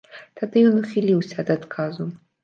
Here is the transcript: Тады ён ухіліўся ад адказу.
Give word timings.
Тады 0.39 0.61
ён 0.69 0.77
ухіліўся 0.79 1.37
ад 1.43 1.51
адказу. 1.57 2.09